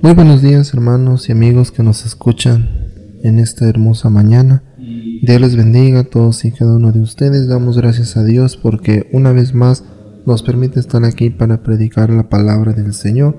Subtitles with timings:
[0.00, 2.88] Muy buenos días hermanos y amigos que nos escuchan
[3.22, 4.62] en esta hermosa mañana.
[4.78, 7.46] Dios les bendiga a todos y cada uno de ustedes.
[7.46, 9.84] Damos gracias a Dios porque una vez más
[10.24, 13.36] nos permite estar aquí para predicar la palabra del Señor.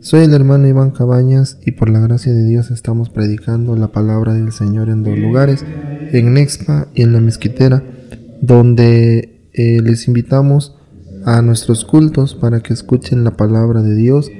[0.00, 4.32] Soy el hermano Iván Cabañas y por la gracia de Dios estamos predicando la palabra
[4.32, 5.64] del Señor en dos lugares,
[6.12, 7.82] en Nexpa y en la Mezquitera,
[8.40, 10.76] donde eh, les invitamos
[11.24, 14.30] a nuestros cultos para que escuchen la palabra de Dios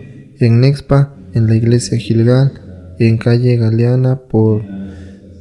[0.40, 2.52] en Nexpa en la iglesia Gilgal,
[2.98, 4.62] en calle Galeana, por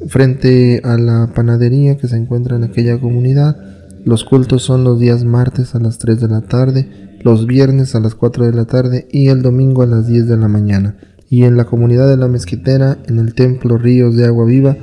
[0.07, 3.57] frente a la panadería que se encuentra en aquella comunidad.
[4.03, 7.99] Los cultos son los días martes a las 3 de la tarde, los viernes a
[7.99, 10.97] las 4 de la tarde y el domingo a las 10 de la mañana.
[11.29, 14.77] Y en la comunidad de la Mezquitera, en el templo Ríos de Agua Viva,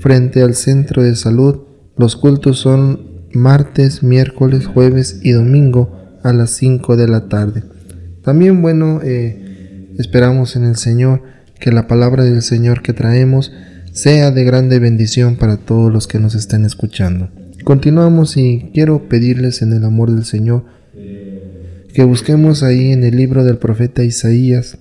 [0.00, 1.62] frente al centro de salud,
[1.96, 3.00] los cultos son
[3.32, 5.90] martes, miércoles, jueves y domingo
[6.22, 7.64] a las 5 de la tarde.
[8.22, 9.50] También, bueno, eh,
[10.00, 11.22] Esperamos en el Señor
[11.58, 13.52] que la palabra del Señor que traemos
[13.92, 17.28] sea de grande bendición para todos los que nos estén escuchando.
[17.64, 20.64] Continuamos y quiero pedirles en el amor del Señor
[21.92, 24.78] que busquemos ahí en el libro del profeta Isaías,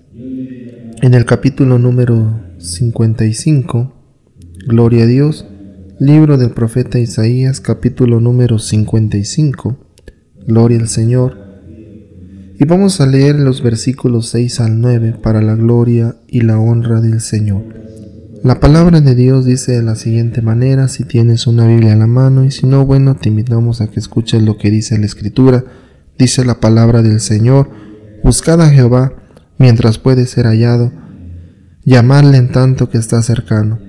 [1.02, 3.94] en el capítulo número 55,
[4.68, 5.48] Gloria a Dios,
[6.00, 9.78] libro del profeta Isaías, capítulo número 55,
[10.48, 11.49] Gloria al Señor,
[12.62, 17.00] y vamos a leer los versículos 6 al 9 para la gloria y la honra
[17.00, 17.64] del Señor.
[18.44, 22.08] La palabra de Dios dice de la siguiente manera, si tienes una Biblia a la
[22.08, 25.64] mano y si no, bueno, te invitamos a que escuches lo que dice la Escritura.
[26.18, 27.70] Dice la palabra del Señor,
[28.26, 29.14] buscad a Jehová
[29.58, 30.92] mientras puede ser hallado,
[31.86, 33.80] llamadle en tanto que está cercano.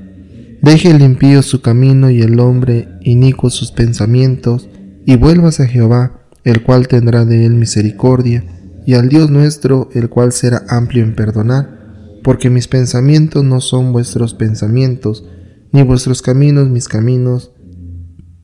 [0.63, 4.69] Deje el impío su camino y el hombre inicuo sus pensamientos,
[5.07, 8.45] y vuelvas a Jehová, el cual tendrá de él misericordia,
[8.87, 11.81] y al Dios nuestro, el cual será amplio en perdonar,
[12.23, 15.25] porque mis pensamientos no son vuestros pensamientos,
[15.73, 17.53] ni vuestros caminos mis caminos,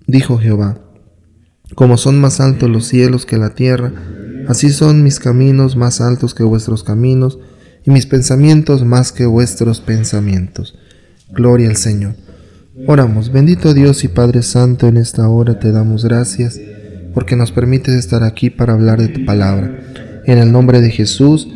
[0.07, 0.81] dijo Jehová.
[1.75, 3.93] Como son más altos los cielos que la tierra,
[4.49, 7.39] así son mis caminos más altos que vuestros caminos,
[7.85, 10.77] y mis pensamientos más que vuestros pensamientos.
[11.31, 12.15] Gloria al Señor.
[12.87, 16.61] Oramos, bendito Dios y Padre Santo, en esta hora te damos gracias,
[17.15, 19.81] porque nos permites estar aquí para hablar de tu palabra.
[20.27, 21.49] En el nombre de Jesús,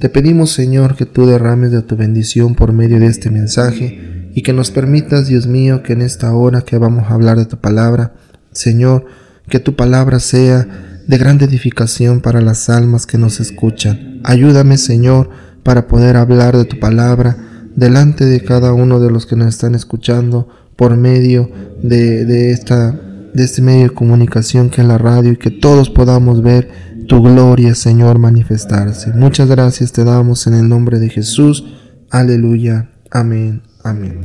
[0.00, 4.42] te pedimos Señor que tú derrames de tu bendición por medio de este mensaje y
[4.42, 7.56] que nos permitas, Dios mío, que en esta hora que vamos a hablar de tu
[7.56, 8.12] palabra,
[8.52, 9.06] Señor,
[9.48, 10.68] que tu palabra sea
[11.06, 14.20] de grande edificación para las almas que nos escuchan.
[14.24, 15.30] Ayúdame, Señor,
[15.62, 17.38] para poder hablar de tu palabra
[17.76, 21.50] delante de cada uno de los que nos están escuchando por medio
[21.82, 26.68] de, de este medio de comunicación que es la radio y que todos podamos ver
[27.08, 29.12] tu gloria, Señor, manifestarse.
[29.14, 31.64] Muchas gracias te damos en el nombre de Jesús.
[32.10, 32.90] Aleluya.
[33.10, 33.62] Amén.
[33.82, 34.20] Amén.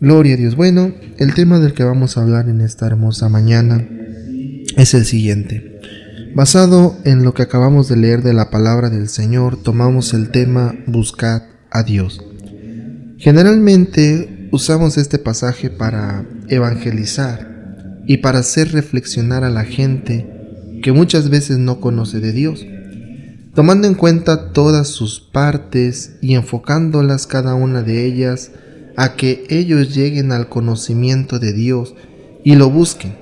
[0.00, 0.56] Gloria a Dios.
[0.56, 3.86] Bueno, el tema del que vamos a hablar en esta hermosa mañana
[4.76, 5.80] es el siguiente.
[6.34, 10.74] Basado en lo que acabamos de leer de la palabra del Señor, tomamos el tema
[10.86, 12.20] Buscad a Dios.
[13.16, 20.35] Generalmente usamos este pasaje para evangelizar y para hacer reflexionar a la gente
[20.86, 22.64] que muchas veces no conoce de Dios,
[23.56, 28.52] tomando en cuenta todas sus partes y enfocándolas cada una de ellas
[28.96, 31.96] a que ellos lleguen al conocimiento de Dios
[32.44, 33.16] y lo busquen,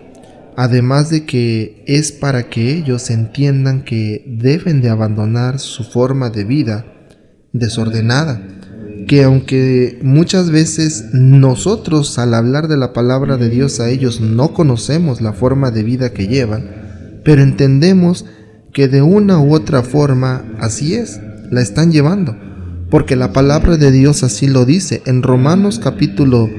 [0.59, 6.45] además de que es para que ellos entiendan que deben de abandonar su forma de
[6.45, 6.85] vida
[7.55, 8.43] desordenada,
[9.09, 14.53] que aunque muchas veces nosotros al hablar de la palabra de Dios a ellos no
[14.53, 16.84] conocemos la forma de vida que llevan,
[17.25, 18.25] pero entendemos
[18.73, 21.21] que de una u otra forma así es,
[21.51, 22.37] la están llevando,
[22.91, 26.51] porque la palabra de Dios así lo dice en Romanos capítulo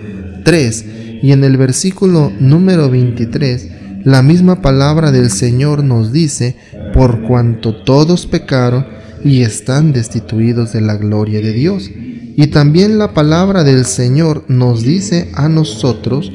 [0.44, 0.86] 3
[1.22, 3.70] y en el versículo número 23,
[4.04, 6.56] la misma palabra del Señor nos dice,
[6.94, 8.86] por cuanto todos pecaron
[9.24, 11.90] y están destituidos de la gloria de Dios.
[12.38, 16.32] Y también la palabra del Señor nos dice a nosotros,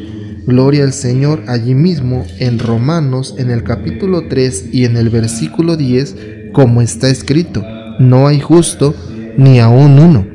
[0.50, 5.76] Gloria al Señor allí mismo en Romanos en el capítulo 3 y en el versículo
[5.76, 6.16] 10,
[6.52, 7.64] como está escrito,
[8.00, 8.92] no hay justo
[9.38, 10.26] ni aún uno.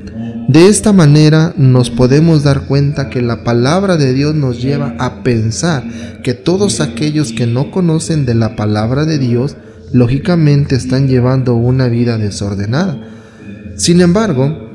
[0.47, 5.21] De esta manera nos podemos dar cuenta que la palabra de Dios nos lleva a
[5.21, 5.83] pensar
[6.23, 9.57] que todos aquellos que no conocen de la palabra de Dios,
[9.91, 12.97] lógicamente están llevando una vida desordenada.
[13.75, 14.69] Sin embargo,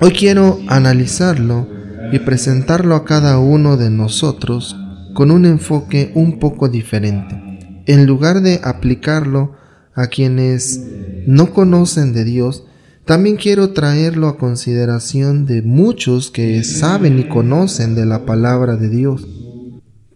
[0.00, 1.73] hoy quiero analizarlo
[2.14, 4.76] y presentarlo a cada uno de nosotros
[5.14, 7.82] con un enfoque un poco diferente.
[7.86, 9.56] En lugar de aplicarlo
[9.96, 10.80] a quienes
[11.26, 12.66] no conocen de Dios,
[13.04, 18.90] también quiero traerlo a consideración de muchos que saben y conocen de la palabra de
[18.90, 19.26] Dios.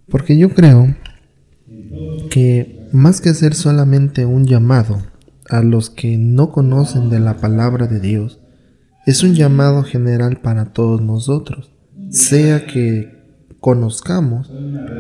[0.09, 0.95] Porque yo creo
[2.31, 5.03] que más que ser solamente un llamado
[5.49, 8.39] a los que no conocen de la palabra de Dios,
[9.05, 11.73] es un llamado general para todos nosotros,
[12.11, 13.19] sea que
[13.61, 14.51] conozcamos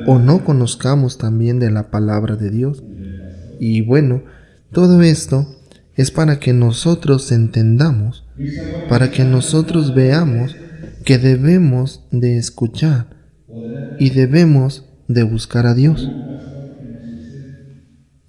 [0.06, 2.82] o no conozcamos también de la palabra de Dios.
[3.60, 4.22] Y bueno,
[4.72, 5.46] todo esto
[5.94, 8.24] es para que nosotros entendamos,
[8.88, 10.56] para que nosotros veamos
[11.04, 13.06] que debemos de escuchar
[13.98, 16.08] y debemos de buscar a Dios.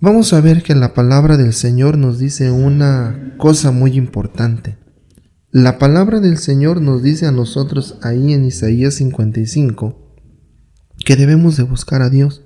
[0.01, 4.77] Vamos a ver que la palabra del Señor nos dice una cosa muy importante.
[5.51, 9.97] La palabra del Señor nos dice a nosotros ahí en Isaías 55
[11.03, 12.43] que debemos de buscar a Dios.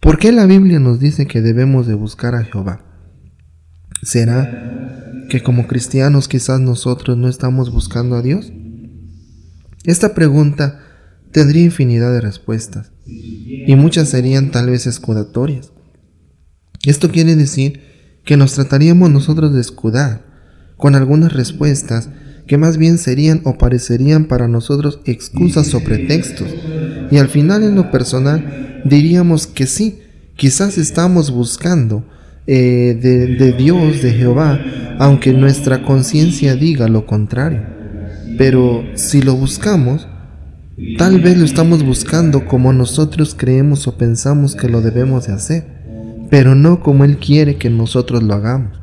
[0.00, 2.82] ¿Por qué la Biblia nos dice que debemos de buscar a Jehová?
[4.02, 8.50] ¿Será que como cristianos quizás nosotros no estamos buscando a Dios?
[9.84, 10.80] Esta pregunta
[11.30, 15.72] tendría infinidad de respuestas y muchas serían tal vez escudatorias.
[16.86, 17.82] Esto quiere decir
[18.24, 20.29] que nos trataríamos nosotros de escudar
[20.80, 22.08] con algunas respuestas
[22.46, 26.48] que más bien serían o parecerían para nosotros excusas o pretextos.
[27.10, 30.00] Y al final en lo personal diríamos que sí,
[30.34, 32.04] quizás estamos buscando
[32.46, 34.60] eh, de, Dios, de Jehová,
[34.98, 37.62] aunque nuestra conciencia diga lo contrario.
[38.36, 40.08] Pero si lo buscamos,
[40.98, 45.64] tal vez lo estamos buscando como nosotros creemos o pensamos que lo debemos de hacer,
[46.30, 48.79] pero no como Él quiere que nosotros lo hagamos,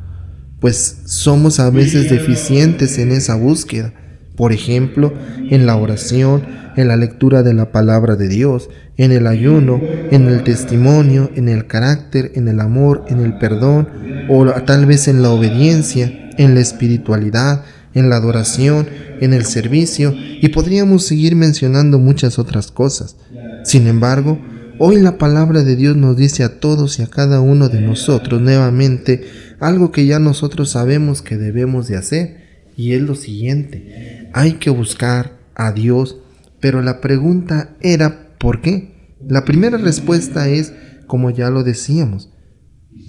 [0.60, 3.94] pues somos a veces deficientes en esa búsqueda,
[4.36, 5.14] por ejemplo,
[5.50, 6.44] en la oración,
[6.76, 9.82] en la lectura de la palabra de Dios, en el ayuno,
[10.12, 13.90] en el testimonio, en el carácter, en el amor, en el perdón,
[14.30, 17.64] o tal vez en la obediencia, en la espiritualidad,
[17.94, 18.88] en la adoración,
[19.22, 23.16] en el servicio, y podríamos seguir mencionando muchas otras cosas.
[23.64, 24.40] Sin embargo,
[24.80, 28.42] hoy la palabra de Dios nos dice a todos y a cada uno de nosotros
[28.42, 29.26] nuevamente
[29.60, 34.70] algo que ya nosotros sabemos que debemos de hacer, y es lo siguiente, hay que
[34.70, 36.18] buscar a Dios
[36.60, 39.16] pero la pregunta era ¿por qué?
[39.26, 40.74] La primera respuesta es,
[41.08, 42.32] como ya lo decíamos,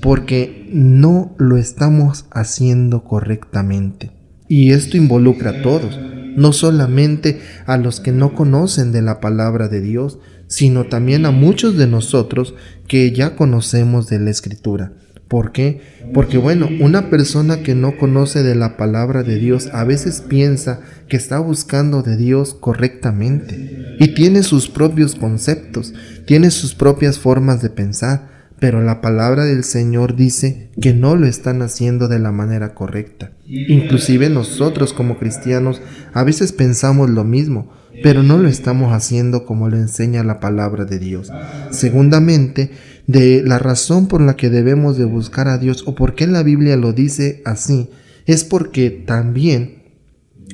[0.01, 4.13] porque no lo estamos haciendo correctamente.
[4.49, 5.99] Y esto involucra a todos,
[6.37, 11.31] no solamente a los que no conocen de la palabra de Dios, sino también a
[11.31, 12.55] muchos de nosotros
[12.87, 14.93] que ya conocemos de la Escritura.
[15.29, 15.83] ¿Por qué?
[16.15, 20.81] Porque bueno, una persona que no conoce de la palabra de Dios a veces piensa
[21.07, 25.93] que está buscando de Dios correctamente y tiene sus propios conceptos,
[26.25, 31.27] tiene sus propias formas de pensar, pero la palabra del Señor dice que no lo
[31.27, 33.33] están haciendo de la manera correcta.
[33.47, 35.81] Inclusive nosotros como cristianos
[36.13, 37.71] a veces pensamos lo mismo,
[38.03, 41.31] pero no lo estamos haciendo como lo enseña la palabra de Dios.
[41.71, 42.71] Segundamente,
[43.07, 46.43] de la razón por la que debemos de buscar a Dios o por qué la
[46.43, 47.89] Biblia lo dice así,
[48.27, 49.79] es porque también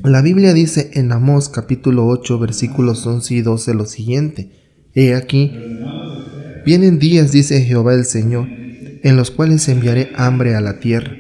[0.03, 4.51] la Biblia dice en Amós capítulo 8 versículos 11 y 12 lo siguiente.
[4.95, 5.53] He aquí,
[6.65, 11.13] vienen días, dice Jehová el Señor, en los cuales enviaré hambre a la tierra,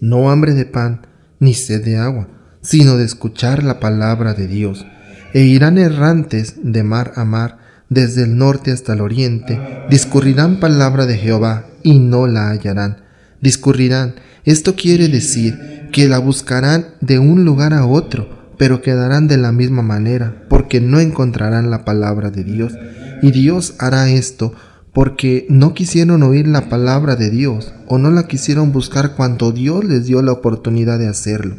[0.00, 1.06] no hambre de pan,
[1.40, 2.28] ni sed de agua,
[2.60, 4.86] sino de escuchar la palabra de Dios.
[5.34, 11.04] E irán errantes de mar a mar, desde el norte hasta el oriente, discurrirán palabra
[11.04, 13.02] de Jehová y no la hallarán.
[13.40, 19.36] Discurrirán, esto quiere decir que la buscarán de un lugar a otro, pero quedarán de
[19.36, 22.72] la misma manera, porque no encontrarán la palabra de Dios.
[23.20, 24.54] Y Dios hará esto
[24.92, 29.84] porque no quisieron oír la palabra de Dios o no la quisieron buscar cuando Dios
[29.84, 31.56] les dio la oportunidad de hacerlo.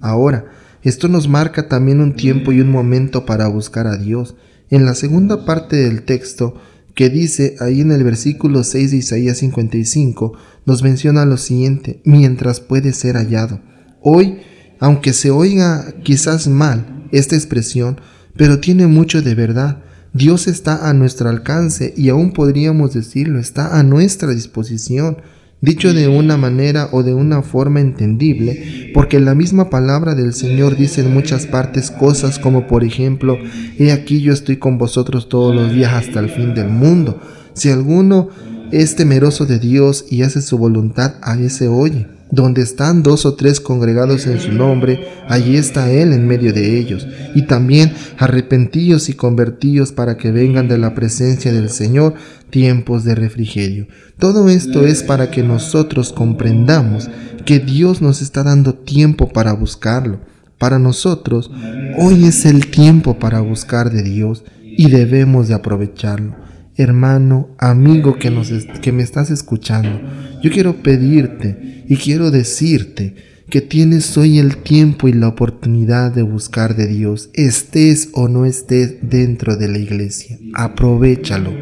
[0.00, 0.46] Ahora,
[0.82, 4.36] esto nos marca también un tiempo y un momento para buscar a Dios
[4.70, 6.54] en la segunda parte del texto,
[6.94, 10.32] que dice ahí en el versículo 6 de Isaías 55,
[10.64, 13.60] nos menciona lo siguiente, mientras puede ser hallado.
[14.00, 14.38] Hoy,
[14.78, 18.00] aunque se oiga quizás mal esta expresión,
[18.36, 19.82] pero tiene mucho de verdad.
[20.14, 25.16] Dios está a nuestro alcance y aún podríamos decirlo, está a nuestra disposición
[25.60, 30.76] dicho de una manera o de una forma entendible, porque la misma palabra del Señor
[30.76, 33.36] dice en muchas partes cosas como por ejemplo,
[33.76, 37.20] he aquí yo estoy con vosotros todos los días hasta el fin del mundo.
[37.54, 38.28] Si alguno
[38.70, 42.06] es temeroso de Dios y hace su voluntad, a ese oye.
[42.34, 46.78] Donde están dos o tres congregados en su nombre, allí está Él en medio de
[46.78, 47.06] ellos.
[47.36, 52.14] Y también arrepentíos y convertíos para que vengan de la presencia del Señor
[52.50, 53.86] tiempos de refrigerio.
[54.18, 57.08] Todo esto es para que nosotros comprendamos
[57.44, 60.18] que Dios nos está dando tiempo para buscarlo.
[60.58, 61.52] Para nosotros,
[61.98, 66.34] hoy es el tiempo para buscar de Dios y debemos de aprovecharlo.
[66.76, 68.50] Hermano, amigo que, nos,
[68.80, 70.00] que me estás escuchando,
[70.42, 73.14] yo quiero pedirte y quiero decirte
[73.48, 78.44] que tienes hoy el tiempo y la oportunidad de buscar de Dios, estés o no
[78.44, 80.38] estés dentro de la iglesia.
[80.54, 81.52] Aprovechalo.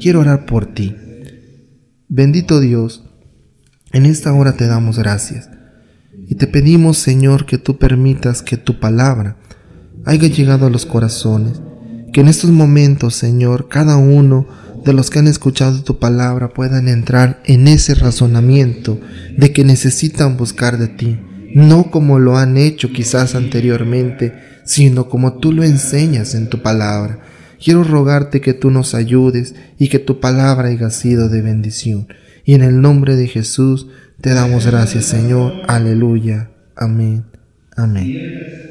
[0.00, 0.94] Quiero orar por ti.
[2.08, 3.04] Bendito Dios,
[3.92, 5.50] en esta hora te damos gracias
[6.28, 9.36] y te pedimos, Señor, que tú permitas que tu palabra
[10.04, 11.60] haya llegado a los corazones,
[12.12, 14.46] que en estos momentos, Señor, cada uno
[14.84, 18.98] de los que han escuchado tu palabra puedan entrar en ese razonamiento
[19.36, 21.18] de que necesitan buscar de ti,
[21.54, 24.34] no como lo han hecho quizás anteriormente,
[24.64, 27.20] sino como tú lo enseñas en tu palabra.
[27.62, 32.08] Quiero rogarte que tú nos ayudes y que tu palabra haya sido de bendición.
[32.44, 33.88] Y en el nombre de Jesús
[34.20, 35.52] te damos gracias, Señor.
[35.66, 36.50] Aleluya.
[36.76, 37.24] Amén.
[37.76, 38.67] Amén.